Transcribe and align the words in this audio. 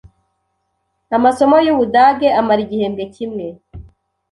Amasomo 1.17 1.55
yubudage 1.65 2.27
amara 2.39 2.61
igihembwe 2.65 3.03
kimwe. 3.15 3.47